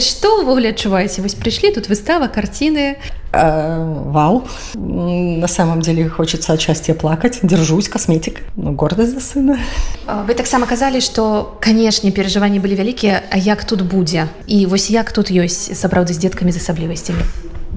что 0.00 0.40
увогуле 0.40 0.70
адчуваеце 0.70 1.22
вось 1.22 1.34
прыйшлі 1.34 1.74
тут 1.74 1.88
выстава 1.88 2.28
карціны 2.28 2.96
Э, 3.32 4.02
вау. 4.10 4.44
На 4.74 5.48
самом 5.48 5.80
деле 5.80 6.08
хочется 6.08 6.52
отчасти 6.52 6.92
плакать. 6.92 7.38
Держусь, 7.42 7.88
косметик. 7.88 8.42
Ну, 8.56 8.72
гордость 8.72 9.14
за 9.14 9.20
сына. 9.20 9.58
Вы 10.06 10.34
таксама 10.34 10.66
казалі, 10.66 11.00
што, 11.00 11.56
канешне, 11.60 12.10
перажыванні 12.10 12.60
былі 12.60 12.74
вялікія, 12.74 13.22
а 13.30 13.36
як 13.38 13.64
тут 13.64 13.82
будзе? 13.82 14.28
І 14.46 14.66
вось 14.66 14.90
як 14.90 15.12
тут 15.12 15.30
ёсць 15.30 15.72
сапраўды 15.72 16.12
з 16.12 16.18
деткамі 16.18 16.52
з 16.52 16.56
асаблівасцямі? 16.56 17.24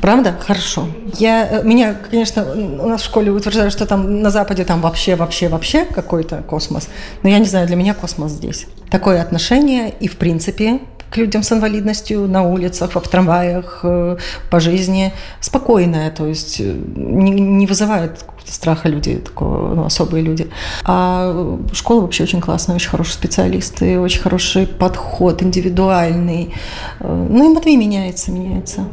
Правда? 0.02 0.36
Хорошо. 0.48 0.88
Я, 1.20 1.48
э, 1.48 1.64
меня, 1.64 1.96
конечно, 2.12 2.44
у 2.84 2.90
нас 2.90 3.02
в 3.02 3.06
школе 3.06 3.32
утверждают, 3.32 3.72
что 3.72 3.86
там 3.86 4.22
на 4.22 4.30
Западе 4.30 4.66
там 4.66 4.82
вообще, 4.82 5.16
вообще, 5.16 5.48
вообще 5.48 5.86
какой-то 5.86 6.44
космос. 6.50 6.90
Но 7.24 7.30
я 7.30 7.40
не 7.40 7.46
знаю, 7.46 7.68
для 7.68 7.78
меня 7.78 7.94
космос 7.94 8.32
здесь. 8.32 8.68
Такое 8.90 9.22
отношение 9.22 9.94
и, 10.02 10.08
в 10.08 10.18
принципе, 10.18 10.80
к 11.11 11.17
людям 11.17 11.43
с 11.43 11.53
инвалидностью 11.53 12.29
на 12.29 12.43
улицах, 12.43 12.95
в 12.95 13.09
трамваях, 13.09 13.81
э, 13.83 14.17
по 14.51 14.61
жизни 14.61 15.13
спокойная, 15.41 16.11
то 16.11 16.27
есть 16.27 16.61
э, 16.61 16.73
не, 16.97 17.33
не 17.33 17.67
вызывает 17.67 18.25
страха 18.47 18.89
люди, 18.89 19.17
такого, 19.17 19.75
ну, 19.75 19.85
особые 19.85 20.23
люди. 20.23 20.51
А 20.85 21.59
школа 21.73 22.03
вообще 22.03 22.25
очень 22.25 22.41
классная, 22.41 22.77
очень 22.77 22.91
хорошие 22.91 23.15
специалисты, 23.15 23.99
очень 23.99 24.21
хороший 24.21 24.67
подход, 24.67 25.43
индивидуальный. 25.43 26.55
Э, 27.01 27.27
ну 27.31 27.51
и 27.51 27.55
Матвей 27.55 27.77
меняется, 27.77 28.31
меняется. 28.31 28.85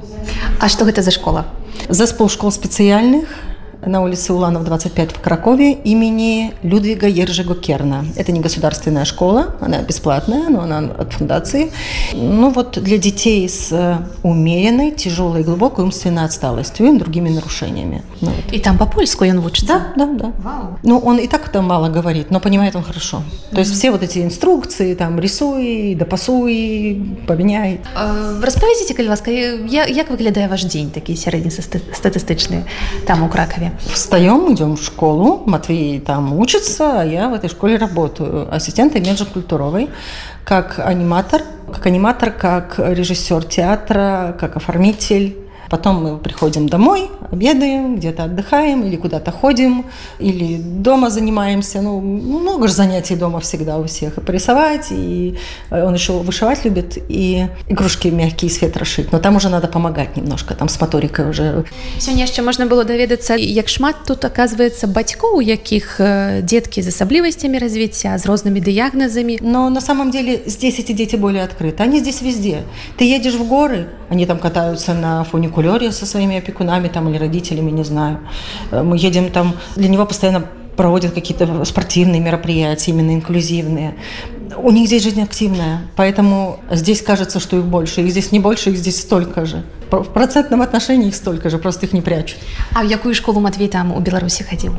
А 0.59 0.69
что 0.69 0.87
это 0.87 1.01
за 1.01 1.11
школа? 1.11 1.45
Заспол 1.89 2.29
школ 2.29 2.51
специальных– 2.51 3.27
на 3.86 4.02
улице 4.02 4.32
Уланов, 4.32 4.64
25 4.64 5.12
в 5.12 5.20
Кракове 5.20 5.72
имени 5.72 6.54
Людвига 6.62 7.06
Ержего 7.06 7.54
Керна. 7.54 8.04
Это 8.16 8.32
не 8.32 8.40
государственная 8.40 9.04
школа, 9.04 9.56
она 9.60 9.82
бесплатная, 9.82 10.48
но 10.48 10.60
она 10.62 10.78
от 10.78 11.12
фундации. 11.12 11.72
Ну 12.12 12.50
вот 12.50 12.78
для 12.82 12.98
детей 12.98 13.48
с 13.48 13.72
э, 13.72 13.96
умеренной, 14.22 14.92
тяжелой, 14.92 15.42
глубокой 15.42 15.84
умственной 15.84 16.24
отсталостью 16.24 16.86
и 16.86 16.98
другими 16.98 17.28
нарушениями. 17.28 18.02
Ну, 18.20 18.30
вот. 18.30 18.52
И 18.52 18.60
там 18.60 18.78
по-польску 18.78 19.24
он 19.24 19.38
учится? 19.38 19.92
Да, 19.96 20.06
да, 20.06 20.12
да. 20.12 20.32
Вау. 20.38 20.78
Ну 20.82 20.98
он 20.98 21.18
и 21.18 21.26
так 21.26 21.48
там 21.48 21.66
мало 21.66 21.88
говорит, 21.88 22.30
но 22.30 22.40
понимает 22.40 22.76
он 22.76 22.82
хорошо. 22.82 23.22
То 23.50 23.58
есть 23.58 23.72
все 23.72 23.90
вот 23.90 24.02
эти 24.02 24.20
инструкции, 24.20 24.94
там 24.94 25.18
рисуй, 25.18 25.94
допасуй, 25.94 27.16
поменяй. 27.26 27.80
Э, 27.96 28.40
Распавядзіце, 28.42 28.94
калі 28.94 29.08
ласка, 29.08 29.30
як 29.30 30.10
выглядае 30.10 30.48
ваш 30.48 30.64
дзень 30.64 30.90
такі 30.90 31.14
сярэднестатыстычны 31.14 32.64
там 33.06 33.22
у 33.22 33.28
Кракове? 33.67 33.93
Встаем, 33.93 34.53
идем 34.53 34.75
в 34.75 34.83
школу, 34.83 35.43
Матвей 35.45 35.99
там 35.99 36.33
учится, 36.33 37.01
а 37.01 37.05
я 37.05 37.29
в 37.29 37.33
этой 37.33 37.49
школе 37.49 37.77
работаю. 37.77 38.53
Ассистент 38.53 38.93
менеджер 38.93 39.27
культуровой, 39.27 39.89
как 40.43 40.79
аниматор, 40.79 41.41
как 41.71 41.85
аниматор, 41.85 42.31
как 42.31 42.75
режиссер 42.79 43.43
театра, 43.43 44.35
как 44.39 44.55
оформитель 44.57 45.37
Потом 45.72 46.04
мы 46.04 46.18
приходим 46.18 46.68
домой, 46.68 47.08
обедаем, 47.30 47.96
где-то 47.96 48.24
отдыхаем 48.24 48.82
или 48.84 48.96
куда-то 48.96 49.32
ходим, 49.32 49.86
или 50.18 50.58
дома 50.58 51.08
занимаемся. 51.08 51.80
Ну, 51.80 51.98
много 52.00 52.68
же 52.68 52.74
занятий 52.74 53.16
дома 53.16 53.40
всегда 53.40 53.78
у 53.78 53.84
всех. 53.84 54.18
И 54.18 54.20
порисовать, 54.20 54.88
и 54.90 55.38
э, 55.70 55.82
он 55.82 55.94
еще 55.94 56.12
вышивать 56.12 56.66
любит, 56.66 56.98
и 57.08 57.46
игрушки 57.68 58.08
мягкие 58.08 58.50
из 58.50 58.58
фетра 58.58 58.84
шить. 58.84 59.12
Но 59.12 59.18
там 59.18 59.36
уже 59.36 59.48
надо 59.48 59.66
помогать 59.66 60.14
немножко, 60.14 60.54
там 60.54 60.68
с 60.68 60.78
моторикой 60.78 61.30
уже. 61.30 61.64
Сегодня 61.98 62.26
еще 62.26 62.42
можно 62.42 62.66
было 62.66 62.84
даведацца, 62.84 63.34
як 63.34 63.68
шмат 63.68 63.96
тут 64.06 64.26
оказывается 64.26 64.86
бацькоў, 64.86 65.36
у 65.36 65.42
якіх 65.42 66.00
э, 66.00 66.42
детки 66.42 66.82
з 66.82 66.88
асаблівасцямі 66.88 67.58
развіцця, 67.58 68.18
с 68.18 68.26
разными 68.26 68.60
диагнозами. 68.60 69.38
Но 69.40 69.70
на 69.70 69.80
самом 69.80 70.10
деле 70.10 70.42
здесь 70.44 70.78
эти 70.78 70.92
дети 70.92 71.16
более 71.16 71.44
открыты. 71.44 71.82
Они 71.82 72.00
здесь 72.00 72.20
везде. 72.20 72.62
Ты 72.98 73.04
едешь 73.04 73.34
в 73.34 73.48
горы, 73.48 73.86
они 74.10 74.26
там 74.26 74.38
катаются 74.38 74.92
на 74.92 75.24
фуникулере, 75.24 75.55
фуникулере 75.57 75.91
со 75.91 76.05
своими 76.05 76.37
опекунами 76.37 76.87
там, 76.87 77.09
или 77.09 77.17
родителями, 77.17 77.71
не 77.71 77.83
знаю. 77.83 78.19
Э, 78.71 78.83
мы 78.83 78.97
едем 78.97 79.31
там, 79.31 79.53
для 79.75 79.89
него 79.89 80.05
постоянно 80.05 80.45
проводят 80.75 81.13
какие-то 81.13 81.65
спортивные 81.65 82.21
мероприятия, 82.21 82.91
именно 82.91 83.11
инклюзивные. 83.11 83.95
У 84.57 84.71
них 84.71 84.87
здесь 84.87 85.03
жизнь 85.03 85.21
активная, 85.21 85.81
поэтому 85.95 86.59
здесь 86.71 87.01
кажется, 87.01 87.39
что 87.39 87.57
их 87.57 87.65
больше. 87.65 88.01
Их 88.01 88.11
здесь 88.11 88.31
не 88.31 88.39
больше, 88.39 88.69
их 88.69 88.77
здесь 88.77 89.01
столько 89.01 89.45
же. 89.45 89.63
В 89.91 90.03
процентном 90.03 90.61
отношении 90.61 91.07
их 91.07 91.15
столько 91.15 91.49
же, 91.49 91.57
просто 91.57 91.85
их 91.85 91.93
не 91.93 92.01
прячут. 92.01 92.37
А 92.75 92.83
в 92.83 92.89
какую 92.89 93.15
школу 93.15 93.39
Матвей 93.39 93.69
там 93.69 93.91
у 93.91 93.99
Беларуси 93.99 94.43
ходил? 94.43 94.73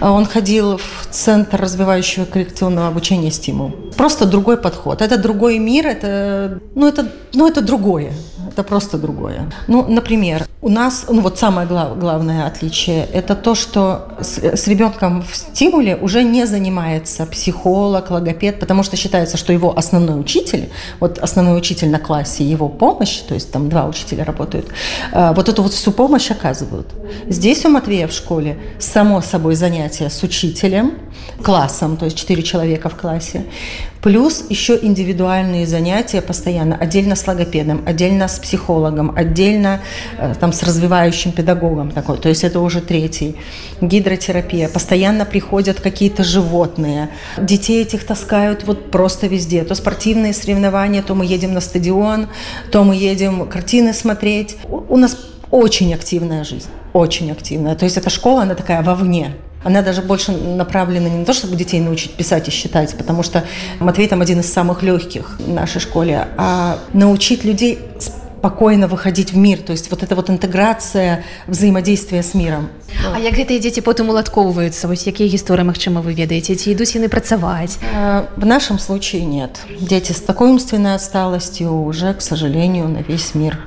А 0.00 0.10
он 0.10 0.26
ходил 0.26 0.78
в 0.78 1.06
Центр 1.10 1.60
развивающего 1.60 2.24
коррекционного 2.24 2.88
обучения 2.88 3.30
«Стимул». 3.30 3.70
Просто 3.96 4.26
другой 4.26 4.56
подход. 4.56 5.02
Это 5.02 5.16
другой 5.18 5.58
мир, 5.58 5.86
это, 5.86 6.60
ну, 6.74 6.88
это, 6.88 7.12
ну, 7.32 7.46
это 7.46 7.60
другое 7.60 8.12
это 8.54 8.62
просто 8.62 8.98
другое. 8.98 9.50
Ну, 9.66 9.84
например, 9.88 10.46
у 10.62 10.68
нас, 10.68 11.06
ну 11.08 11.20
вот 11.20 11.38
самое 11.38 11.66
глав, 11.66 11.98
главное 11.98 12.46
отличие, 12.46 13.04
это 13.12 13.34
то, 13.34 13.54
что 13.54 14.14
с, 14.20 14.38
с 14.38 14.68
ребенком 14.68 15.22
в 15.22 15.36
стимуле 15.36 15.96
уже 15.96 16.22
не 16.22 16.46
занимается 16.46 17.26
психолог, 17.26 18.10
логопед, 18.10 18.60
потому 18.60 18.84
что 18.84 18.96
считается, 18.96 19.36
что 19.36 19.52
его 19.52 19.76
основной 19.76 20.20
учитель, 20.20 20.68
вот 21.00 21.18
основной 21.18 21.58
учитель 21.58 21.90
на 21.90 21.98
классе, 21.98 22.44
его 22.44 22.68
помощь, 22.68 23.18
то 23.28 23.34
есть 23.34 23.50
там 23.50 23.68
два 23.68 23.86
учителя 23.86 24.24
работают, 24.24 24.68
э, 25.12 25.32
вот 25.34 25.48
эту 25.48 25.62
вот 25.62 25.72
всю 25.72 25.90
помощь 25.90 26.30
оказывают. 26.30 26.86
Здесь 27.28 27.64
у 27.64 27.70
Матвея 27.70 28.06
в 28.06 28.12
школе 28.12 28.56
само 28.78 29.20
собой 29.20 29.56
занятие 29.56 30.08
с 30.10 30.22
учителем, 30.22 30.92
классом, 31.42 31.96
то 31.96 32.04
есть 32.04 32.16
четыре 32.16 32.42
человека 32.42 32.88
в 32.88 32.96
классе, 32.96 33.44
Плюс 34.04 34.44
еще 34.50 34.78
индивидуальные 34.82 35.66
занятия 35.66 36.20
постоянно, 36.20 36.76
отдельно 36.76 37.16
с 37.16 37.26
логопедом, 37.26 37.82
отдельно 37.86 38.28
с 38.28 38.38
психологом, 38.38 39.14
отдельно 39.16 39.80
э, 40.18 40.34
там, 40.38 40.52
с 40.52 40.62
развивающим 40.62 41.32
педагогом 41.32 41.90
такой. 41.90 42.18
То 42.18 42.28
есть 42.28 42.44
это 42.44 42.60
уже 42.60 42.82
третий. 42.82 43.36
Гидротерапия. 43.80 44.68
Постоянно 44.68 45.24
приходят 45.24 45.80
какие-то 45.80 46.22
животные. 46.22 47.08
Детей 47.38 47.80
этих 47.80 48.04
таскают 48.04 48.64
вот 48.64 48.90
просто 48.90 49.26
везде. 49.26 49.64
То 49.64 49.74
спортивные 49.74 50.34
соревнования, 50.34 51.02
то 51.02 51.14
мы 51.14 51.24
едем 51.24 51.54
на 51.54 51.62
стадион, 51.62 52.28
то 52.70 52.84
мы 52.84 52.96
едем 52.96 53.46
картины 53.46 53.94
смотреть. 53.94 54.58
У 54.68 54.98
нас 54.98 55.16
очень 55.50 55.94
активная 55.94 56.44
жизнь. 56.44 56.68
Очень 56.92 57.32
активная. 57.32 57.74
То 57.74 57.86
есть 57.86 57.96
эта 57.96 58.10
школа, 58.10 58.42
она 58.42 58.54
такая 58.54 58.82
вовне 58.82 59.34
она 59.63 59.81
даже 59.81 60.01
больше 60.01 60.31
направлена 60.31 61.09
не 61.09 61.17
на 61.17 61.25
то, 61.25 61.33
чтобы 61.33 61.55
детей 61.55 61.81
научить 61.81 62.13
писать 62.13 62.47
и 62.47 62.51
считать, 62.51 62.95
потому 62.95 63.23
что 63.23 63.43
Матвей 63.79 64.07
там 64.07 64.21
один 64.21 64.39
из 64.39 64.51
самых 64.51 64.83
легких 64.83 65.37
в 65.39 65.49
нашей 65.49 65.81
школе, 65.81 66.27
а 66.37 66.79
научить 66.93 67.43
людей 67.43 67.79
спокойно 68.39 68.87
выходить 68.87 69.33
в 69.33 69.37
мир. 69.37 69.59
То 69.59 69.73
есть 69.73 69.91
вот 69.91 70.01
эта 70.01 70.15
вот 70.15 70.29
интеграция 70.29 71.25
взаимодействия 71.47 72.23
с 72.23 72.33
миром. 72.33 72.69
А 73.13 73.19
як 73.19 73.35
гэтыя 73.37 73.59
дзеці 73.59 73.83
потым 73.85 74.09
уладкоўваюцца 74.09 74.89
вось 74.89 75.05
якія 75.07 75.29
гісторыі 75.29 75.69
магчыма 75.69 76.01
вы 76.01 76.17
ведаеце 76.17 76.55
ці 76.55 76.73
ідуць 76.73 76.97
яны 76.97 77.07
працаваць 77.07 77.77
в 78.35 78.45
нашем 78.45 78.79
случае 78.79 79.23
нет 79.23 79.61
дети 79.79 80.11
с 80.11 80.19
такой 80.19 80.49
умственной 80.49 80.95
отсталостью 80.95 81.69
уже 81.85 82.13
к 82.13 82.21
сожалению 82.21 82.89
на 82.89 82.99
весь 82.99 83.35
мир 83.35 83.59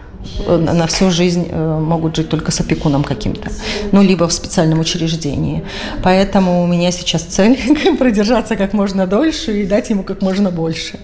на 0.48 0.88
всю 0.88 1.12
жизнь 1.12 1.48
э, 1.50 1.80
могут 1.80 2.16
жить 2.16 2.30
только 2.30 2.52
с 2.52 2.60
опекуном 2.60 3.04
каким-то, 3.04 3.52
ну, 3.92 4.02
либо 4.02 4.28
в 4.28 4.34
специальном 4.34 4.80
учреждении. 4.80 5.64
Поэтому 6.04 6.64
у 6.64 6.68
меня 6.68 6.92
сейчас 6.92 7.24
цель 7.24 7.58
продержаться 7.98 8.56
как 8.56 8.74
можно 8.74 9.08
дольше 9.08 9.62
и 9.62 9.66
дать 9.66 9.90
ему 9.90 10.04
как 10.04 10.22
можно 10.22 10.52
больше. 10.52 11.00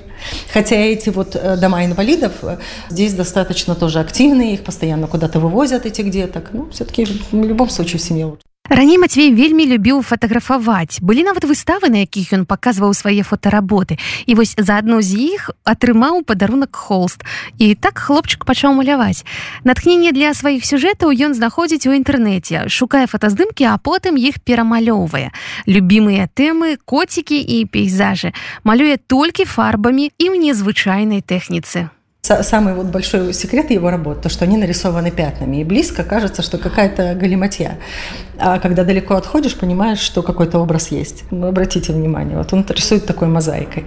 Хотя 0.54 0.76
эти 0.76 1.10
вот 1.10 1.36
э, 1.36 1.58
дома 1.58 1.86
инвалидов 1.86 2.34
э, 2.44 2.58
здесь 2.90 3.14
достаточно 3.14 3.76
тоже 3.76 4.00
активные, 4.00 4.54
их 4.54 4.64
постоянно 4.64 5.08
куда-то 5.08 5.40
вывозят, 5.40 5.86
этих 5.86 6.10
деток. 6.10 6.50
Ну, 6.54 6.70
все-таки 6.72 7.06
в 7.32 7.46
любом 7.46 7.70
случае 7.70 8.00
в 8.00 8.04
семье 8.04 8.26
лучше. 8.26 8.53
Раней 8.73 8.99
Мацвей 8.99 9.33
вельмі 9.33 9.65
любіў 9.65 10.03
фатаграфаваць. 10.05 11.01
Былі 11.01 11.25
нават 11.25 11.49
выставы, 11.49 11.89
на 11.89 12.05
якіх 12.05 12.37
ён 12.37 12.45
паказваў 12.45 12.93
свае 12.93 13.25
фотаработы. 13.25 13.97
І 14.29 14.37
вось 14.37 14.53
за 14.61 14.77
адну 14.77 15.01
з 15.01 15.17
іх 15.35 15.49
атрымаў 15.65 16.21
падарунак 16.21 16.77
холст. 16.77 17.25
І 17.57 17.73
так 17.75 17.97
хлопчык 17.97 18.45
пачаў 18.45 18.77
маляваць. 18.77 19.25
Натхненне 19.65 20.13
для 20.13 20.37
сваіх 20.37 20.69
сюжэтаў 20.69 21.17
ён 21.17 21.33
знаходзіць 21.33 21.89
у 21.89 21.97
інтэрнэце, 21.97 22.69
шукае 22.69 23.09
фотаздымкі, 23.09 23.65
а 23.73 23.81
потым 23.81 24.21
іх 24.21 24.45
перамалёўвае. 24.45 25.33
Любімыя 25.65 26.29
тэмы, 26.29 26.77
коцікі 26.85 27.41
і 27.41 27.65
пейзажы. 27.73 28.37
Малюе 28.69 29.01
толькі 29.01 29.49
фарбамі 29.49 30.13
і 30.13 30.25
ў 30.29 30.37
незвычайнай 30.37 31.25
тэхніцы. 31.25 31.89
Самый 32.23 32.75
вот 32.75 32.87
большой 32.87 33.33
секрет 33.33 33.71
его 33.71 33.89
работы, 33.91 34.23
то, 34.23 34.29
что 34.29 34.45
они 34.45 34.59
нарисованы 34.59 35.11
пятнами. 35.11 35.59
И 35.59 35.65
близко 35.65 36.05
кажется, 36.05 36.43
что 36.43 36.59
какая-то 36.59 37.15
галиматья. 37.15 37.79
А 38.39 38.59
когда 38.59 38.85
далеко 38.85 39.15
отходишь, 39.15 39.55
понимаешь, 39.55 40.01
что 40.01 40.23
какой-то 40.23 40.59
образ 40.59 40.91
есть. 40.91 41.25
Ну, 41.31 41.47
обратите 41.47 41.93
внимание, 41.93 42.37
вот 42.37 42.53
он 42.53 42.67
рисует 42.69 43.07
такой 43.07 43.29
мозаикой. 43.29 43.87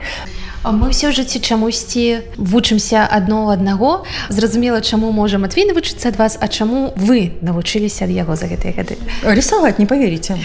мы 0.64 0.94
ўсё 0.94 1.10
жыцці 1.10 1.42
чамусьці 1.42 2.38
вучымся 2.38 3.02
адно 3.10 3.50
аднаго 3.50 4.06
зразумела 4.30 4.82
чаму 4.82 5.10
можа 5.12 5.42
Матвей 5.42 5.66
навучыцца 5.66 6.14
ад 6.14 6.22
вас 6.22 6.38
а 6.38 6.48
чаму 6.48 6.94
вы 6.96 7.34
навучыліся 7.42 8.06
ад 8.06 8.14
яго 8.14 8.38
за 8.38 8.46
гэтыя 8.46 8.70
гады 8.78 8.98
рисовать 9.26 9.80
не 9.80 9.88
поверите 9.90 10.38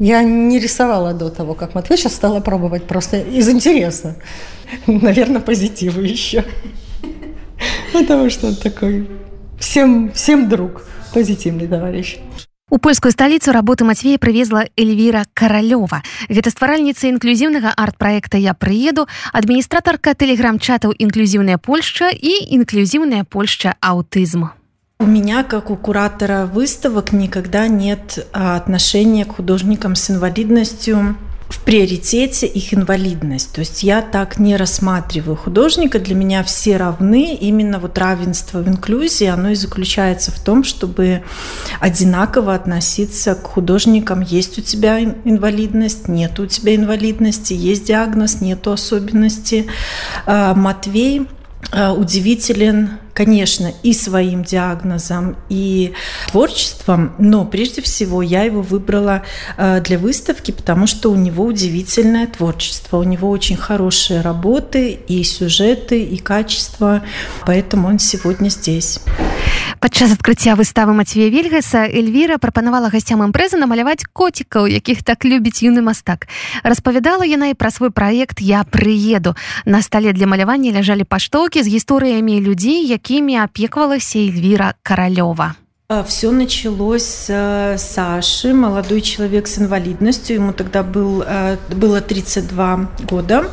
я 0.00 0.22
не 0.22 0.58
рисовала 0.58 1.12
до 1.12 1.28
того 1.28 1.52
как 1.52 1.74
Матвей 1.74 1.98
сейчас 1.98 2.14
стала 2.14 2.40
пробовать 2.40 2.84
просто 2.88 3.20
из 3.20 3.46
интереса 3.50 4.16
наверное 4.86 5.42
позитивы 5.42 6.06
еще 6.06 6.44
Потому 7.97 8.29
что 8.29 8.47
он 8.47 8.55
такой 8.55 9.09
всем, 9.59 10.11
всем 10.13 10.49
друг, 10.49 10.83
позитивный 11.13 11.67
товарищ. 11.67 12.17
У 12.69 12.77
польскую 12.79 13.11
сталіцу 13.11 13.51
работы 13.53 13.85
Мацвея 13.85 14.17
прывезла 14.17 14.67
Эльвіра 14.77 15.23
каралёва. 15.33 16.03
Гэта 16.29 16.51
стваральніца 16.51 17.07
інклюзіўнага 17.07 17.71
арт-праекта 17.71 18.37
я 18.37 18.53
прыеду, 18.53 19.07
адміністратарка 19.31 20.13
тэлеграм-чатаў 20.13 20.91
інклюзіўная 20.99 21.57
Польшча 21.57 22.11
і 22.11 22.43
інклюзіўная 22.59 23.23
Польшча 23.23 23.75
аўтызм. 23.81 24.51
У 24.99 25.05
меня, 25.05 25.43
как 25.43 25.71
у 25.71 25.77
куратора 25.77 26.45
выставок, 26.45 27.13
никогда 27.13 27.67
нет 27.67 28.27
отношения 28.33 29.25
к 29.25 29.35
художникам 29.35 29.95
с 29.95 30.11
инвалидностью 30.11 31.15
в 31.49 31.63
приоритете 31.63 32.45
их 32.45 32.73
инвалидность. 32.73 33.53
То 33.53 33.59
есть 33.59 33.83
я 33.83 34.01
так 34.01 34.39
не 34.39 34.55
рассматриваю 34.55 35.35
художника. 35.35 35.99
Для 35.99 36.15
меня 36.15 36.43
все 36.43 36.77
равны. 36.77 37.35
Именно 37.35 37.79
вот 37.79 37.97
равенство 37.97 38.59
в 38.59 38.67
инклюзии, 38.67 39.27
оно 39.27 39.49
и 39.49 39.55
заключается 39.55 40.31
в 40.31 40.39
том, 40.39 40.63
чтобы 40.63 41.23
одинаково 41.79 42.53
относиться 42.53 43.35
к 43.35 43.43
художникам. 43.43 44.21
Есть 44.21 44.57
у 44.59 44.61
тебя 44.61 45.01
инвалидность, 45.01 46.07
нет 46.07 46.39
у 46.39 46.45
тебя 46.45 46.75
инвалидности, 46.75 47.53
есть 47.53 47.85
диагноз, 47.85 48.41
нету 48.41 48.71
особенности. 48.71 49.67
А, 50.25 50.53
Матвей 50.53 51.27
удивителен 51.73 52.99
конечно, 53.17 53.73
и 53.81 53.93
своим 53.93 54.43
диагнозом, 54.43 55.37
и 55.49 55.93
творчеством, 56.29 57.13
но 57.17 57.45
прежде 57.45 57.81
всего 57.81 58.21
я 58.21 58.43
его 58.43 58.61
выбрала 58.61 59.23
э, 59.57 59.81
для 59.81 59.97
выставки, 59.97 60.51
потому 60.51 60.85
что 60.85 61.11
у 61.11 61.15
него 61.15 61.45
удивительное 61.45 62.27
творчество, 62.27 62.97
у 62.97 63.03
него 63.03 63.31
очень 63.31 63.57
хорошие 63.57 64.21
работы, 64.21 64.91
и 64.91 65.23
сюжеты, 65.23 66.03
и 66.03 66.17
качество, 66.17 67.01
поэтому 67.43 67.87
он 67.87 67.97
сегодня 67.97 68.49
здесь. 68.49 68.99
Падчас 69.79 70.13
адкрыцця 70.13 70.55
выставы 70.55 70.93
Мацвея 70.93 71.29
Вельгаса 71.29 71.83
Эльвіра 71.89 72.37
прапанавала 72.37 72.87
гасцям 72.93 73.25
імпрэзы 73.25 73.57
намаляваць 73.57 74.07
коцікаў, 74.13 74.69
якіх 74.71 75.03
так 75.03 75.25
любіць 75.25 75.63
юны 75.65 75.81
мастак. 75.81 76.27
Распавядала 76.63 77.27
яна 77.27 77.51
і 77.51 77.57
пра 77.57 77.71
свой 77.71 77.91
праект 77.91 78.39
я 78.39 78.63
прыеду. 78.63 79.35
На 79.65 79.81
стале 79.81 80.13
для 80.13 80.27
малявання 80.27 80.71
ляжалі 80.71 81.03
паштоўкі 81.03 81.63
з 81.63 81.67
гісторыямі 81.67 82.39
людзей, 82.41 82.85
які 82.87 83.07
якімі 83.07 83.37
апеквалася 83.37 84.19
Эльвира 84.19 84.73
Королева. 84.83 85.55
Все 86.05 86.31
началось 86.31 87.05
с 87.29 87.75
Саши, 87.77 88.53
молодой 88.53 88.99
человек 88.99 89.47
с 89.47 89.57
инвалидностью, 89.57 90.35
ему 90.35 90.51
тогда 90.51 90.83
был, 90.83 91.23
было 91.73 92.01
32 92.01 92.89
года, 93.09 93.45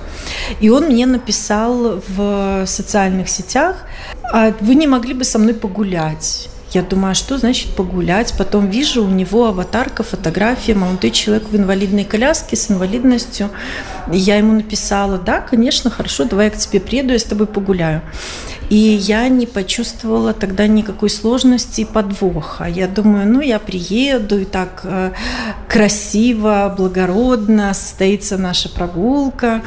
и 0.59 0.69
он 0.69 0.87
мне 0.87 1.07
написал 1.07 2.03
в 2.09 2.65
социальных 2.67 3.29
сетях, 3.29 3.77
«А 4.33 4.53
вы 4.61 4.75
не 4.75 4.89
могли 4.89 5.15
бы 5.15 5.23
со 5.23 5.39
мной 5.39 5.55
погулять? 5.55 6.49
Я 6.73 6.83
думаю, 6.83 7.13
а 7.13 7.15
что 7.15 7.39
значит 7.39 7.77
погулять? 7.77 8.35
Потом 8.37 8.69
вижу 8.69 9.05
у 9.05 9.09
него 9.09 9.47
аватарка, 9.47 10.03
фотография, 10.03 10.75
молодой 10.75 11.13
человек 11.13 11.45
в 11.49 11.57
инвалидной 11.57 12.03
коляске 12.03 12.57
с 12.57 12.69
инвалидностью. 12.69 13.49
Я 14.11 14.39
ему 14.39 14.55
написала, 14.55 15.19
да, 15.19 15.41
конечно, 15.41 15.89
хорошо, 15.89 16.25
давай 16.25 16.47
я 16.47 16.51
к 16.51 16.57
тебе 16.57 16.81
приеду, 16.81 17.13
я 17.13 17.21
с 17.21 17.25
тобой 17.25 17.47
погуляю. 17.47 18.03
И 18.71 18.77
я 18.77 19.29
не 19.29 19.47
почувствовала 19.47 20.33
тогда 20.33 20.67
никакой 20.67 21.11
сложности 21.11 21.83
и 21.83 21.85
подвоха. 21.85 22.65
Я 22.65 22.89
думаю, 22.89 23.27
ну, 23.27 23.41
я 23.41 23.59
приеду, 23.59 24.41
и 24.41 24.45
так 24.45 24.81
э, 24.85 25.13
красиво, 25.69 26.75
благородно 26.77 27.75
состоится 27.75 28.39
наша 28.39 28.69
прогулка. 28.69 29.63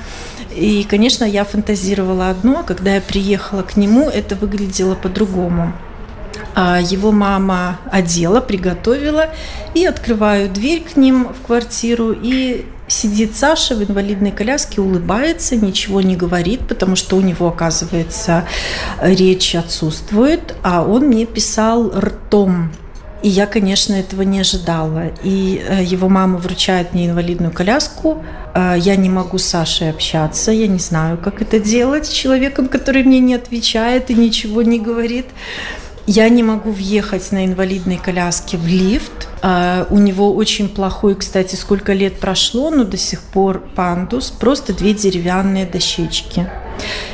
И, 0.55 0.83
конечно, 0.89 1.23
я 1.23 1.43
фантазировала 1.43 2.29
одно, 2.29 2.63
когда 2.63 2.95
я 2.95 3.01
приехала 3.01 3.61
к 3.61 3.77
нему, 3.77 4.09
это 4.09 4.35
выглядело 4.35 4.95
по-другому. 4.95 5.73
А 6.55 6.79
его 6.81 7.11
мама 7.11 7.79
одела, 7.91 8.41
приготовила, 8.41 9.29
и 9.75 9.85
открываю 9.85 10.49
дверь 10.49 10.83
к 10.83 10.97
ним 10.97 11.27
в 11.27 11.45
квартиру, 11.45 12.11
и 12.11 12.65
сидит 12.87 13.35
Саша 13.35 13.75
в 13.75 13.83
инвалидной 13.83 14.31
коляске, 14.31 14.81
улыбается, 14.81 15.55
ничего 15.55 16.01
не 16.01 16.15
говорит, 16.15 16.67
потому 16.67 16.95
что 16.95 17.17
у 17.17 17.21
него, 17.21 17.47
оказывается, 17.47 18.45
речь 19.01 19.55
отсутствует, 19.55 20.55
а 20.63 20.83
он 20.83 21.07
мне 21.07 21.25
писал 21.25 21.91
ртом. 21.91 22.71
И 23.23 23.29
я, 23.29 23.47
конечно, 23.47 23.93
этого 23.95 24.21
не 24.21 24.39
ожидала. 24.39 25.11
И 25.23 25.61
э, 25.67 25.83
его 25.83 26.07
мама 26.07 26.37
вручает 26.37 26.93
мне 26.93 27.07
инвалидную 27.07 27.51
коляску. 27.51 28.23
Э, 28.53 28.75
я 28.77 28.95
не 28.95 29.09
могу 29.09 29.39
с 29.39 29.45
Сашей 29.45 29.89
общаться. 29.89 30.51
Я 30.51 30.67
не 30.67 30.77
знаю, 30.77 31.17
как 31.17 31.41
это 31.41 31.59
делать 31.59 32.05
с 32.05 32.09
человеком, 32.09 32.67
который 32.67 33.03
мне 33.03 33.19
не 33.19 33.33
отвечает 33.33 34.11
и 34.11 34.13
ничего 34.13 34.61
не 34.61 34.79
говорит. 34.79 35.25
Я 36.07 36.29
не 36.29 36.41
могу 36.41 36.71
въехать 36.71 37.33
на 37.33 37.45
инвалидной 37.45 37.97
коляске 37.97 38.55
в 38.55 38.65
лифт. 38.65 39.27
А, 39.41 39.85
у 39.89 39.97
него 39.97 40.33
очень 40.33 40.69
плохой, 40.69 41.15
кстати, 41.15 41.55
сколько 41.55 41.91
лет 41.91 42.17
прошло, 42.21 42.69
но 42.71 42.85
до 42.85 42.95
сих 42.95 43.21
пор 43.21 43.61
пандус. 43.75 44.31
Просто 44.31 44.71
две 44.71 44.93
деревянные 44.93 45.65
дощечки. 45.65 46.49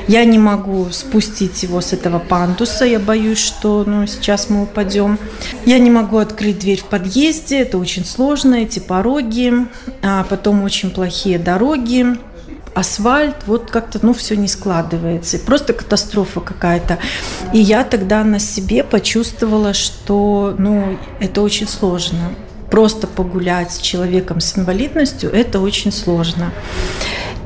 Я 0.07 0.25
не 0.25 0.37
могу 0.37 0.89
спустить 0.91 1.63
его 1.63 1.81
с 1.81 1.91
этого 1.91 2.19
пандуса. 2.19 2.85
Я 2.85 2.99
боюсь, 2.99 3.39
что 3.39 3.83
ну, 3.83 4.05
сейчас 4.05 4.51
мы 4.51 4.61
упадем. 4.63 5.17
Я 5.65 5.79
не 5.79 5.89
могу 5.89 6.17
открыть 6.17 6.59
дверь 6.59 6.81
в 6.81 6.85
подъезде. 6.85 7.61
Это 7.61 7.79
очень 7.79 8.05
сложно, 8.05 8.55
эти 8.55 8.77
пороги. 8.77 9.53
А 10.03 10.23
потом 10.29 10.63
очень 10.63 10.91
плохие 10.91 11.39
дороги 11.39 12.15
асфальт, 12.73 13.35
вот 13.45 13.71
как-то, 13.71 13.99
ну, 14.01 14.13
все 14.13 14.35
не 14.35 14.47
складывается. 14.47 15.39
Просто 15.39 15.73
катастрофа 15.73 16.39
какая-то. 16.39 16.99
И 17.53 17.59
я 17.59 17.83
тогда 17.83 18.23
на 18.23 18.39
себе 18.39 18.83
почувствовала, 18.83 19.73
что, 19.73 20.55
ну, 20.57 20.97
это 21.19 21.41
очень 21.41 21.67
сложно. 21.67 22.33
Просто 22.71 23.07
погулять 23.07 23.71
с 23.71 23.77
человеком 23.77 24.39
с 24.41 24.57
инвалидностью– 24.57 25.31
это 25.33 25.59
очень 25.59 25.91
сложно. 25.91 26.51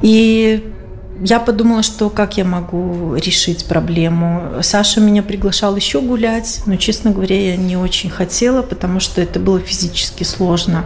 И 0.01 0.73
я 1.21 1.39
подумала, 1.39 1.83
что 1.83 2.09
как 2.09 2.37
я 2.37 2.45
могу 2.45 3.15
решить 3.15 3.65
проблему. 3.65 4.61
Саша 4.61 4.99
меня 4.99 5.23
приглашал 5.23 5.75
еще 5.75 6.01
гулять, 6.01 6.61
но, 6.65 6.75
честно 6.75 7.11
говоря, 7.11 7.51
я 7.51 7.55
не 7.55 7.77
очень 7.77 8.09
хотела, 8.09 8.61
потому 8.61 8.99
что 8.99 9.21
это 9.21 9.39
было 9.39 9.59
физически 9.59 10.23
сложно. 10.23 10.85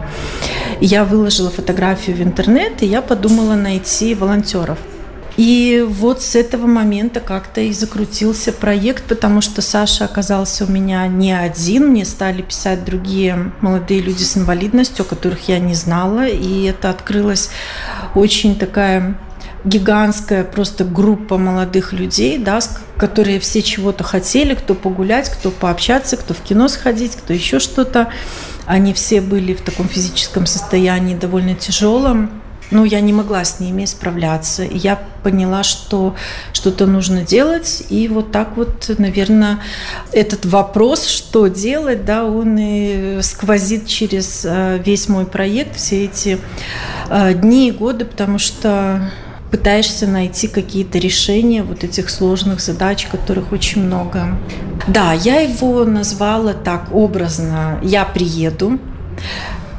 Я 0.80 1.04
выложила 1.04 1.50
фотографию 1.50 2.16
в 2.16 2.22
интернет, 2.22 2.82
и 2.82 2.86
я 2.86 3.02
подумала 3.02 3.54
найти 3.54 4.14
волонтеров. 4.14 4.78
И 5.36 5.84
вот 5.88 6.22
с 6.22 6.34
этого 6.34 6.66
момента 6.66 7.20
как-то 7.20 7.62
и 7.62 7.72
закрутился 7.72 8.52
проект, 8.52 9.04
потому 9.04 9.40
что 9.40 9.62
Саша 9.62 10.04
оказался 10.04 10.64
у 10.64 10.70
меня 10.70 11.06
не 11.06 11.32
один, 11.32 11.88
мне 11.88 12.04
стали 12.04 12.42
писать 12.42 12.84
другие 12.84 13.52
молодые 13.60 14.00
люди 14.00 14.22
с 14.22 14.36
инвалидностью, 14.36 15.04
о 15.04 15.08
которых 15.08 15.48
я 15.48 15.58
не 15.58 15.74
знала, 15.74 16.26
и 16.26 16.64
это 16.64 16.90
открылась 16.90 17.48
очень 18.14 18.56
такая 18.56 19.16
гигантская 19.64 20.44
просто 20.44 20.84
группа 20.84 21.38
молодых 21.38 21.92
людей, 21.92 22.38
да, 22.38 22.60
которые 22.96 23.40
все 23.40 23.62
чего-то 23.62 24.04
хотели, 24.04 24.54
кто 24.54 24.74
погулять, 24.74 25.28
кто 25.28 25.50
пообщаться, 25.50 26.16
кто 26.16 26.34
в 26.34 26.40
кино 26.40 26.68
сходить, 26.68 27.16
кто 27.16 27.32
еще 27.32 27.58
что-то. 27.58 28.08
Они 28.66 28.92
все 28.92 29.20
были 29.20 29.54
в 29.54 29.62
таком 29.62 29.88
физическом 29.88 30.46
состоянии 30.46 31.14
довольно 31.14 31.54
тяжелом. 31.54 32.30
Но 32.70 32.86
я 32.86 33.00
не 33.00 33.12
могла 33.12 33.44
с 33.44 33.60
ними 33.60 33.84
справляться. 33.84 34.64
И 34.64 34.78
я 34.78 34.98
поняла, 35.22 35.62
что 35.62 36.16
что-то 36.54 36.86
нужно 36.86 37.20
делать. 37.20 37.84
И 37.90 38.08
вот 38.08 38.32
так 38.32 38.56
вот, 38.56 38.90
наверное, 38.96 39.58
этот 40.10 40.46
вопрос, 40.46 41.06
что 41.06 41.48
делать, 41.48 42.06
да, 42.06 42.24
он 42.24 42.56
и 42.58 43.20
сквозит 43.20 43.86
через 43.86 44.46
э, 44.46 44.80
весь 44.82 45.10
мой 45.10 45.26
проект, 45.26 45.76
все 45.76 46.06
эти 46.06 46.38
э, 47.10 47.34
дни 47.34 47.68
и 47.68 47.72
годы, 47.72 48.06
потому 48.06 48.38
что 48.38 49.02
пытаешься 49.52 50.06
найти 50.06 50.48
какие-то 50.48 50.98
решения 50.98 51.62
вот 51.62 51.84
этих 51.84 52.08
сложных 52.08 52.60
задач, 52.60 53.06
которых 53.06 53.52
очень 53.52 53.84
много. 53.84 54.38
Да, 54.88 55.12
я 55.12 55.40
его 55.40 55.84
назвала 55.84 56.54
так 56.54 56.92
образно 56.92 57.78
«Я 57.82 58.04
приеду». 58.04 58.80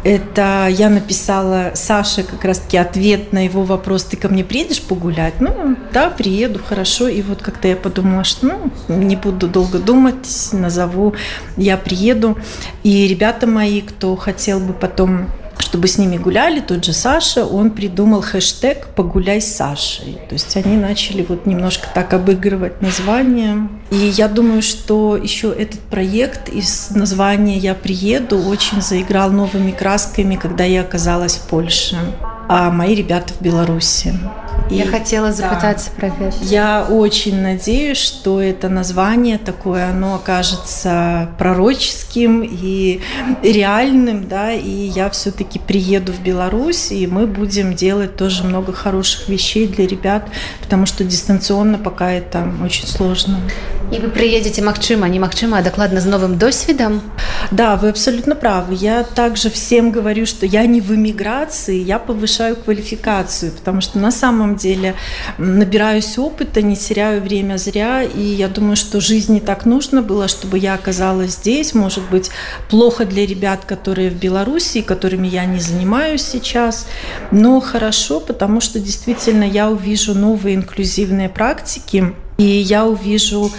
Это 0.03 0.67
я 0.69 0.89
написала 0.89 1.71
Саше 1.75 2.23
как 2.23 2.43
раз-таки 2.43 2.75
ответ 2.75 3.31
на 3.31 3.45
его 3.45 3.63
вопрос, 3.63 4.03
ты 4.03 4.17
ко 4.17 4.27
мне 4.27 4.43
приедешь 4.43 4.81
погулять? 4.81 5.39
Ну, 5.39 5.77
да, 5.93 6.09
приеду, 6.09 6.59
хорошо. 6.59 7.07
И 7.07 7.21
вот 7.21 7.41
как-то 7.41 7.69
я 7.69 7.77
подумала, 7.77 8.25
что 8.25 8.47
ну, 8.89 8.95
не 8.97 9.15
буду 9.15 9.47
долго 9.47 9.79
думать, 9.79 10.49
назову, 10.51 11.15
я 11.55 11.77
приеду. 11.77 12.37
И 12.83 13.07
ребята 13.07 13.47
мои, 13.47 13.79
кто 13.79 14.17
хотел 14.17 14.59
бы 14.59 14.73
потом 14.73 15.29
чтобы 15.63 15.87
с 15.87 15.97
ними 15.97 16.17
гуляли, 16.17 16.59
тот 16.59 16.83
же 16.83 16.91
Саша, 16.91 17.45
он 17.45 17.71
придумал 17.71 18.21
хэштег 18.21 18.89
«Погуляй 18.95 19.39
с 19.39 19.55
Сашей». 19.55 20.17
То 20.27 20.33
есть 20.33 20.55
они 20.57 20.75
начали 20.75 21.25
вот 21.27 21.45
немножко 21.45 21.87
так 21.93 22.13
обыгрывать 22.13 22.81
название. 22.81 23.69
И 23.89 23.95
я 23.95 24.27
думаю, 24.27 24.61
что 24.61 25.15
еще 25.15 25.51
этот 25.51 25.79
проект 25.79 26.49
из 26.49 26.89
названия 26.91 27.57
«Я 27.57 27.75
приеду» 27.75 28.37
очень 28.37 28.81
заиграл 28.81 29.31
новыми 29.31 29.71
красками, 29.71 30.35
когда 30.35 30.65
я 30.65 30.81
оказалась 30.81 31.35
в 31.35 31.47
Польше, 31.47 31.97
а 32.49 32.69
мои 32.69 32.93
ребята 32.93 33.33
в 33.33 33.41
Беларуси. 33.41 34.13
Я 34.69 34.85
хотела 34.87 35.31
запытаться 35.31 35.91
да, 35.91 35.95
про 35.99 36.07
это. 36.07 36.35
Я 36.41 36.87
очень 36.89 37.41
надеюсь, 37.41 37.97
что 37.97 38.41
это 38.41 38.69
название 38.69 39.37
такое, 39.37 39.89
оно 39.89 40.15
окажется 40.15 41.29
пророческим 41.37 42.43
и 42.43 43.01
реальным, 43.43 44.27
да, 44.27 44.51
и 44.51 44.69
я 44.69 45.09
все-таки 45.09 45.59
приеду 45.59 46.11
в 46.11 46.21
Беларусь, 46.21 46.91
и 46.91 47.05
мы 47.07 47.27
будем 47.27 47.75
делать 47.75 48.15
тоже 48.15 48.43
много 48.43 48.73
хороших 48.73 49.29
вещей 49.29 49.67
для 49.67 49.85
ребят, 49.87 50.27
потому 50.61 50.85
что 50.85 51.03
дистанционно 51.03 51.77
пока 51.77 52.11
это 52.11 52.47
очень 52.63 52.87
сложно. 52.87 53.39
И 53.93 53.99
вы 53.99 54.09
приедете, 54.09 54.63
магчыма, 54.63 55.07
не 55.07 55.19
магчыма, 55.19 55.59
а 55.59 55.61
докладно 55.61 56.01
с 56.01 56.05
новым 56.05 56.39
досвидом? 56.39 56.99
Да, 57.51 57.75
вы 57.75 57.89
абсолютно 57.89 58.33
правы. 58.33 58.73
Я 58.73 59.03
также 59.03 59.51
всем 59.51 59.91
говорю, 59.91 60.25
что 60.25 60.47
я 60.47 60.65
не 60.65 60.81
в 60.81 60.95
эмиграции, 60.95 61.77
я 61.77 61.99
повышаю 61.99 62.55
квалификацию, 62.55 63.51
потому 63.51 63.81
что 63.81 63.99
на 63.99 64.09
самом 64.09 64.55
деле 64.55 64.95
набираюсь 65.37 66.17
опыта, 66.17 66.63
не 66.63 66.75
теряю 66.75 67.21
время 67.21 67.57
зря, 67.57 68.01
и 68.01 68.19
я 68.19 68.47
думаю, 68.47 68.77
что 68.77 68.99
жизни 68.99 69.39
так 69.39 69.67
нужно 69.67 70.01
было, 70.01 70.27
чтобы 70.27 70.57
я 70.57 70.73
оказалась 70.73 71.33
здесь. 71.33 71.75
Может 71.75 72.09
быть, 72.09 72.31
плохо 72.71 73.05
для 73.05 73.27
ребят, 73.27 73.63
которые 73.63 74.09
в 74.09 74.15
Беларуси, 74.15 74.81
которыми 74.81 75.27
я 75.27 75.45
не 75.45 75.59
занимаюсь 75.59 76.23
сейчас, 76.23 76.87
но 77.29 77.59
хорошо, 77.61 78.19
потому 78.19 78.59
что 78.59 78.79
действительно 78.79 79.43
я 79.43 79.69
увижу 79.69 80.15
новые 80.15 80.55
инклюзивные 80.55 81.29
практики, 81.29 82.15
и 82.39 82.43
я 82.43 82.85
увижу 82.85 83.51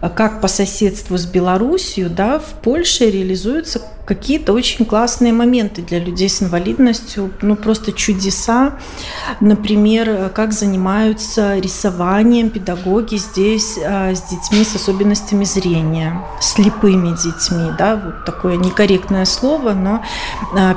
как 0.00 0.40
по 0.40 0.48
соседству 0.48 1.16
с 1.16 1.26
Белоруссией, 1.26 2.08
да, 2.08 2.38
в 2.38 2.52
Польше 2.62 3.10
реализуются 3.10 3.82
какие-то 4.06 4.52
очень 4.52 4.84
классные 4.84 5.32
моменты 5.32 5.82
для 5.82 5.98
людей 5.98 6.28
с 6.28 6.40
инвалидностью, 6.40 7.32
ну 7.42 7.56
просто 7.56 7.92
чудеса. 7.92 8.78
Например, 9.40 10.30
как 10.30 10.52
занимаются 10.52 11.58
рисованием 11.58 12.50
педагоги 12.50 13.16
здесь 13.16 13.76
а, 13.84 14.14
с 14.14 14.22
детьми 14.22 14.64
с 14.64 14.76
особенностями 14.76 15.44
зрения, 15.44 16.22
слепыми 16.40 17.16
детьми, 17.16 17.72
да, 17.76 17.96
вот 17.96 18.24
такое 18.24 18.56
некорректное 18.56 19.24
слово, 19.24 19.72
но 19.72 20.04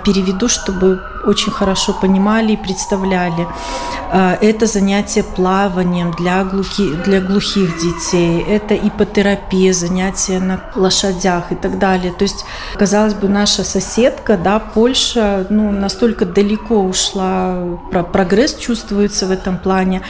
переведу, 0.03 0.47
чтобы 0.47 1.01
очень 1.29 1.51
хорошо 1.51 1.93
понимали 1.93 2.53
и 2.53 2.57
представляли. 2.57 3.47
А, 4.11 4.37
это 4.41 4.65
занятие 4.65 5.23
плаванием 5.23 6.11
для, 6.11 6.43
глухи, 6.43 6.93
для 7.05 7.21
глухих 7.21 7.77
детей, 7.77 8.43
это 8.47 8.75
ипотерапия, 8.75 9.73
занятия 9.73 10.39
на 10.39 10.59
лошадях 10.75 11.51
и 11.51 11.55
так 11.55 11.77
далее. 11.77 12.11
То 12.11 12.23
есть, 12.23 12.45
казалось 12.77 13.13
бы, 13.13 13.29
наша 13.29 13.63
соседка, 13.63 14.37
да, 14.37 14.59
Польша, 14.59 15.45
ну, 15.49 15.71
настолько 15.71 16.25
далеко 16.25 16.75
ушла, 16.79 17.77
прогресс 18.11 18.55
чувствуется 18.55 19.27
в 19.27 19.31
этом 19.31 19.57
плане. 19.57 20.01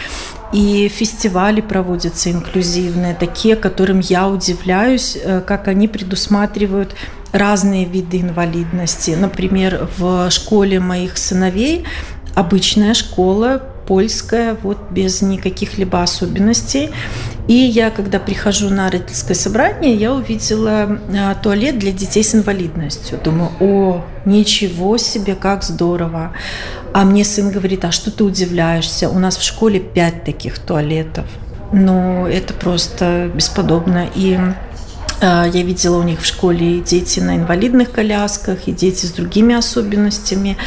И 0.52 0.88
фестивали 0.88 1.62
проводятся 1.62 2.32
инклюзивные, 2.32 3.14
такие, 3.14 3.56
которым 3.56 4.00
я 4.00 4.28
удивляюсь, 4.28 5.16
э, 5.16 5.42
как 5.42 5.68
они 5.68 5.88
предусматривают 5.88 6.96
разные 7.32 7.86
виды 7.86 8.22
инвалидности. 8.22 9.12
Например, 9.12 9.88
в 9.98 10.30
школе 10.32 10.80
моих 10.80 11.18
сыновей 11.18 11.86
обычная 12.36 12.94
школа, 12.94 13.62
польская, 13.88 14.56
вот 14.62 14.78
без 14.92 15.22
никаких 15.22 15.78
либо 15.78 16.04
особенностей. 16.04 16.92
И 17.48 17.54
я, 17.54 17.90
когда 17.90 18.20
прихожу 18.20 18.70
на 18.70 18.92
родительское 18.92 19.36
собрание, 19.36 19.96
я 19.96 20.14
увидела 20.14 21.00
а, 21.12 21.34
туалет 21.34 21.80
для 21.80 21.92
детей 21.92 22.24
с 22.24 22.36
инвалидностью. 22.36 23.20
Думаю, 23.24 23.50
о, 23.60 24.06
ничего 24.26 24.98
себе, 24.98 25.34
как 25.34 25.64
здорово. 25.64 26.34
А 26.94 27.04
мне 27.06 27.26
сын 27.26 27.50
говорит, 27.50 27.84
а 27.86 27.92
что 27.92 28.12
ты 28.12 28.24
удивляешься? 28.24 29.10
У 29.10 29.18
нас 29.18 29.38
в 29.38 29.44
школе 29.44 29.80
пять 29.80 30.24
таких 30.24 30.60
туалетов. 30.60 31.26
Ну, 31.72 32.28
это 32.28 32.54
просто 32.54 33.32
бесподобно. 33.34 34.08
И 34.16 34.40
я 35.22 35.64
видела 35.64 35.98
у 35.98 36.04
них 36.04 36.22
в 36.22 36.26
школе 36.26 36.78
и 36.78 36.82
дети 36.82 37.20
на 37.20 37.36
инвалидных 37.36 37.92
колясках, 37.92 38.68
и 38.68 38.72
дети 38.72 39.06
с 39.06 39.12
другими 39.12 39.56
особенностями. 39.56 40.58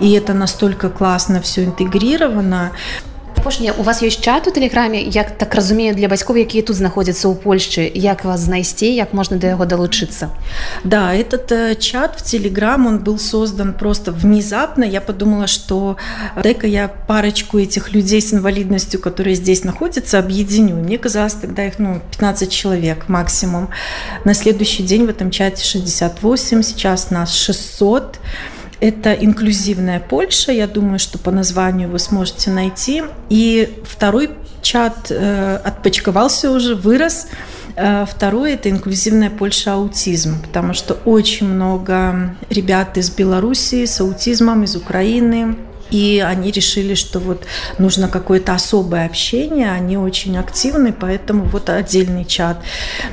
И 0.00 0.12
это 0.12 0.34
настолько 0.34 0.90
классно 0.90 1.40
все 1.40 1.64
интегрировано 1.64 2.72
апошняе 3.49 3.73
у 3.77 3.83
вас 3.83 4.01
ёсць 4.03 4.19
чат 4.19 4.47
у 4.47 4.51
тэлеграме 4.51 4.99
як 5.01 5.31
так 5.39 5.55
разумею 5.55 5.95
для 5.95 6.07
бацькоў 6.11 6.37
якія 6.43 6.61
тут 6.61 6.75
знаходзяцца 6.75 7.31
ў 7.31 7.39
Польшчы 7.39 7.87
як 7.87 8.25
вас 8.27 8.45
знайсці 8.45 8.85
як 8.91 9.13
можно 9.13 9.39
до 9.39 9.47
яго 9.47 9.65
долучиться 9.65 10.29
да 10.83 11.15
этот 11.15 11.51
э, 11.51 11.75
чат 11.79 12.19
в 12.19 12.23
телеграм 12.23 12.85
он 12.85 12.99
был 12.99 13.17
создан 13.17 13.73
просто 13.73 14.11
внезапно 14.11 14.83
я 14.83 15.01
подумала 15.01 15.47
что 15.47 15.97
дай-ка 16.35 16.67
я 16.67 16.87
парочку 16.87 17.57
этих 17.57 17.93
людей 17.93 18.21
с 18.21 18.33
инвалидностью 18.33 18.99
которые 18.99 19.35
здесь 19.35 19.63
находятся 19.63 20.19
объединю 20.19 20.75
мне 20.75 20.97
казалось 20.97 21.33
тогда 21.33 21.65
их 21.65 21.79
ну 21.79 22.01
15 22.11 22.51
человек 22.51 23.07
максимум 23.07 23.69
на 24.25 24.33
следующий 24.33 24.83
день 24.83 25.05
в 25.05 25.09
этом 25.09 25.31
чате 25.31 25.63
68 25.63 26.61
сейчас 26.61 27.09
нас 27.09 27.33
600 27.33 28.19
и 28.19 28.62
это 28.80 29.12
инклюзивная 29.12 30.00
Польша, 30.00 30.52
я 30.52 30.66
думаю, 30.66 30.98
что 30.98 31.18
по 31.18 31.30
названию 31.30 31.88
вы 31.88 31.98
сможете 31.98 32.50
найти. 32.50 33.02
И 33.30 33.82
второй 33.84 34.30
чат 34.62 35.10
э, 35.10 35.56
отпочковался 35.64 36.50
уже, 36.50 36.74
вырос. 36.74 37.28
Э, 37.76 38.04
второй– 38.08 38.52
это 38.54 38.70
инклюзивная 38.70 39.30
Польша 39.30 39.74
аутизм, 39.74 40.40
потому 40.42 40.74
что 40.74 40.94
очень 41.04 41.48
много 41.48 42.36
ребят 42.50 42.96
из 42.96 43.10
Белоруссии 43.10 43.84
с 43.84 44.00
аутизмом, 44.00 44.64
из 44.64 44.76
Украины, 44.76 45.56
и 45.90 46.24
они 46.24 46.50
решили, 46.50 46.94
что 46.94 47.20
вот 47.20 47.44
нужно 47.78 48.08
какое-то 48.08 48.54
особое 48.54 49.06
общение, 49.06 49.70
они 49.70 49.96
очень 49.96 50.36
активны, 50.36 50.92
поэтому 50.92 51.44
вот 51.44 51.70
отдельный 51.70 52.24
чат. 52.24 52.58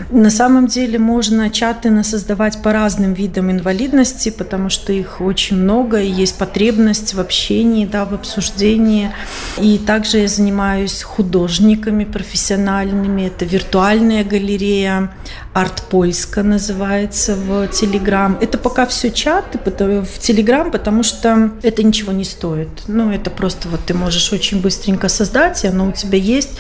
На 0.10 0.30
самом 0.30 0.68
деле 0.68 1.00
можно 1.00 1.50
чаты 1.50 1.92
создавать 2.04 2.62
по 2.62 2.74
разным 2.74 3.14
видам 3.14 3.52
инвалидности, 3.52 4.30
потому 4.30 4.70
что 4.70 4.94
их 4.94 5.22
очень 5.22 5.58
много, 5.58 6.02
и 6.02 6.10
есть 6.10 6.38
потребность 6.38 7.14
в 7.14 7.20
общении, 7.20 7.86
да, 7.86 8.06
в 8.06 8.14
обсуждении. 8.14 9.12
И 9.58 9.78
также 9.78 10.20
я 10.20 10.28
занимаюсь 10.28 11.02
художниками 11.04 12.06
профессиональными, 12.06 13.24
это 13.24 13.46
виртуальная 13.46 14.24
галерея, 14.24 15.12
арт 15.54 15.84
Польска 15.90 16.44
называется 16.44 17.36
в 17.36 17.68
Телеграм. 17.68 18.38
Это 18.42 18.58
пока 18.58 18.86
все 18.86 19.12
чаты 19.12 19.60
в 19.60 20.20
Телеграм, 20.20 20.72
потому 20.72 21.04
что 21.04 21.52
это 21.62 21.84
ничего 21.84 22.12
не 22.12 22.24
стоит. 22.24 22.61
Ну, 22.88 23.12
это 23.12 23.30
просто 23.30 23.68
вот 23.68 23.82
ты 23.86 23.94
можешь 23.94 24.32
очень 24.34 24.62
быстренько 24.62 25.10
создать, 25.10 25.64
и 25.64 25.68
оно 25.68 25.88
у 25.90 25.92
тебя 25.92 26.18
есть. 26.18 26.52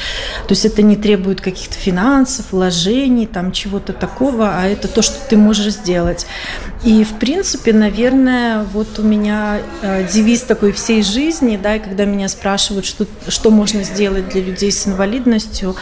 То 0.47 0.51
есть 0.51 0.65
это 0.65 0.81
не 0.81 0.95
требует 0.95 1.41
каких-то 1.41 1.75
финансов, 1.75 2.47
вложений, 2.51 3.27
там 3.27 3.51
чего-то 3.51 3.93
такого, 3.93 4.51
а 4.55 4.67
это 4.67 4.87
то, 4.87 5.01
что 5.01 5.17
ты 5.29 5.37
можешь 5.37 5.73
сделать. 5.73 6.25
И, 6.83 7.03
в 7.03 7.19
принципе, 7.19 7.73
наверное, 7.73 8.63
вот 8.63 8.97
у 8.97 9.03
меня 9.03 9.61
э, 9.81 10.07
девиз 10.11 10.41
такой 10.41 10.71
всей 10.71 11.03
жизни, 11.03 11.59
да, 11.61 11.75
и 11.75 11.79
когда 11.79 12.05
меня 12.05 12.27
спрашивают, 12.27 12.85
что, 12.85 13.05
что 13.27 13.51
можно 13.51 13.83
сделать 13.83 14.29
для 14.29 14.41
людей 14.41 14.71
с 14.71 14.87
инвалидностью, 14.87 15.75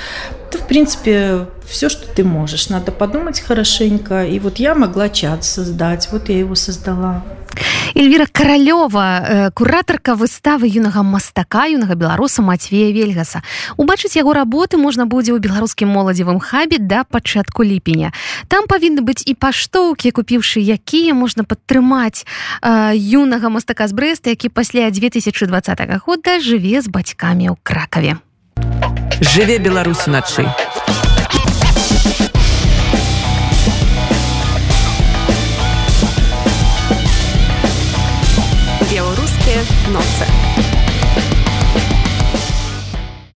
то, 0.51 0.57
в 0.57 0.67
принципе, 0.67 1.47
все, 1.69 1.89
что 1.89 2.07
ты 2.07 2.23
можешь. 2.23 2.69
Надо 2.69 2.91
подумать 2.91 3.39
хорошенько. 3.39 4.25
И 4.25 4.39
вот 4.39 4.59
я 4.59 4.75
могла 4.75 5.09
чат 5.09 5.45
создать, 5.45 6.09
вот 6.11 6.29
я 6.29 6.39
его 6.39 6.55
создала. 6.55 7.23
Эльвіра 7.95 8.25
каралёва 8.31 9.19
э, 9.19 9.51
куратарка 9.51 10.15
выставы 10.15 10.67
юнага 10.69 11.03
мастака 11.03 11.65
юнага 11.65 11.95
беларуса 11.95 12.41
Матвея 12.41 12.93
вельгаса 12.93 13.41
убачыць 13.77 14.15
яго 14.15 14.33
работы 14.33 14.77
можна 14.77 15.05
будзе 15.05 15.33
ў 15.33 15.39
беларускім 15.41 15.89
моладзевым 15.89 16.39
хабе 16.39 16.77
да 16.79 17.03
пачатку 17.03 17.63
ліпеня 17.63 18.13
там 18.47 18.69
павінны 18.69 19.01
быць 19.01 19.25
і 19.25 19.33
паштоўкі 19.33 20.13
купіўшы 20.13 20.61
якія 20.61 21.17
можна 21.17 21.43
падтрымаць 21.43 22.23
э, 22.61 22.93
юнага 22.95 23.49
мастака 23.49 23.89
з 23.89 23.93
брэста 23.97 24.29
які 24.29 24.49
пасля 24.49 24.89
2020 24.93 25.49
года 26.05 26.39
жыве 26.39 26.81
з 26.81 26.87
бацькамі 26.87 27.51
ў 27.51 27.57
кракаве 27.63 28.21
жыве 29.19 29.57
беларус 29.57 30.05
уначы 30.07 30.45
а 39.85 39.89
noce. 39.89 40.48